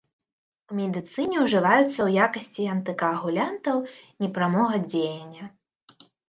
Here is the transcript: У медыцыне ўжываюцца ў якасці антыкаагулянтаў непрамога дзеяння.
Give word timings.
У 0.69 0.77
медыцыне 0.77 1.37
ўжываюцца 1.43 1.85
ў 2.03 2.09
якасці 2.27 2.65
антыкаагулянтаў 2.75 3.77
непрамога 4.27 4.75
дзеяння. 4.89 5.45